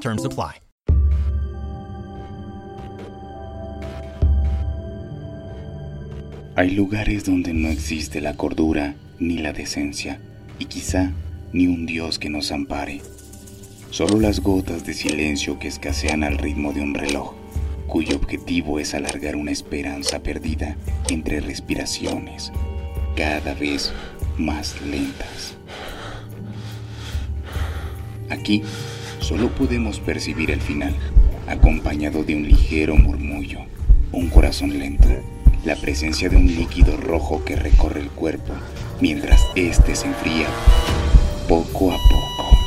Terms 0.00 0.24
apply. 0.24 0.60
Hay 6.56 6.70
lugares 6.70 7.24
donde 7.24 7.52
no 7.52 7.68
existe 7.68 8.20
la 8.20 8.36
cordura 8.36 8.94
ni 9.18 9.38
la 9.38 9.52
decencia, 9.52 10.20
y 10.58 10.66
quizá 10.66 11.10
ni 11.52 11.66
un 11.66 11.84
Dios 11.86 12.18
que 12.18 12.28
nos 12.28 12.52
ampare. 12.52 13.00
Solo 13.90 14.20
las 14.20 14.40
gotas 14.40 14.84
de 14.86 14.94
silencio 14.94 15.58
que 15.58 15.68
escasean 15.68 16.22
al 16.22 16.38
ritmo 16.38 16.72
de 16.72 16.80
un 16.80 16.94
reloj, 16.94 17.34
cuyo 17.86 18.16
objetivo 18.16 18.78
es 18.78 18.94
alargar 18.94 19.36
una 19.36 19.50
esperanza 19.50 20.22
perdida 20.22 20.76
entre 21.08 21.40
respiraciones, 21.40 22.52
cada 23.16 23.54
vez 23.54 23.92
más 24.38 24.80
lentas. 24.82 25.56
Aquí 28.30 28.62
solo 29.24 29.48
podemos 29.48 30.00
percibir 30.00 30.50
el 30.50 30.60
final, 30.60 30.94
acompañado 31.48 32.24
de 32.24 32.36
un 32.36 32.46
ligero 32.46 32.94
murmullo, 32.94 33.60
un 34.12 34.28
corazón 34.28 34.78
lento 34.78 35.08
la 35.64 35.76
presencia 35.76 36.28
de 36.28 36.36
un 36.36 36.46
líquido 36.46 36.98
rojo 36.98 37.42
que 37.42 37.56
recorre 37.56 38.00
el 38.00 38.10
cuerpo 38.10 38.52
mientras 39.00 39.48
éste 39.56 39.94
se 39.94 40.08
enfría 40.08 40.46
poco 41.48 41.90
a 41.92 41.96
poco. 41.96 42.58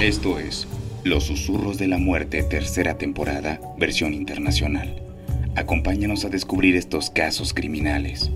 Esto 0.00 0.38
es 0.38 0.66
Los 1.04 1.24
Susurros 1.24 1.76
de 1.76 1.88
la 1.88 1.98
Muerte, 1.98 2.42
tercera 2.44 2.96
temporada, 2.96 3.60
versión 3.76 4.14
internacional. 4.14 5.02
Acompáñanos 5.54 6.24
a 6.24 6.30
descubrir 6.30 6.76
estos 6.76 7.10
casos 7.10 7.52
criminales. 7.52 8.30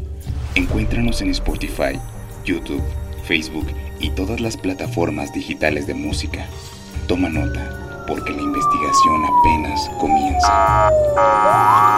Encuéntranos 0.54 1.22
en 1.22 1.30
Spotify, 1.30 1.98
YouTube, 2.44 2.82
Facebook 3.26 3.68
y 4.02 4.10
todas 4.10 4.40
las 4.40 4.56
plataformas 4.56 5.32
digitales 5.32 5.86
de 5.86 5.94
música. 5.94 6.46
Toma 7.06 7.28
nota, 7.28 8.04
porque 8.06 8.32
la 8.32 8.42
investigación 8.42 9.22
apenas 9.24 9.90
comienza. 9.98 11.91